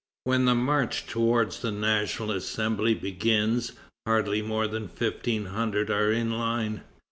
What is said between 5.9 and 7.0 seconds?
are in line.